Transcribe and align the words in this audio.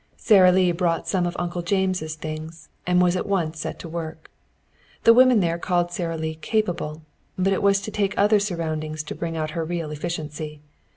Sara 0.17 0.51
Lee 0.51 0.71
brought 0.71 1.07
some 1.07 1.27
of 1.27 1.35
Uncle 1.37 1.61
James' 1.61 2.15
things, 2.15 2.69
and 2.87 2.99
was 3.03 3.15
at 3.15 3.27
once 3.27 3.59
set 3.59 3.77
to 3.77 3.87
work. 3.87 4.31
The 5.03 5.13
women 5.13 5.41
there 5.41 5.59
called 5.59 5.91
Sara 5.91 6.17
Lee 6.17 6.33
capable, 6.41 7.03
but 7.37 7.53
it 7.53 7.61
was 7.61 7.79
to 7.81 7.91
take 7.91 8.17
other 8.17 8.39
surroundings 8.39 9.03
to 9.03 9.13
bring 9.13 9.37
out 9.37 9.51
her 9.51 9.63
real 9.63 9.91
efficiency. 9.91 10.59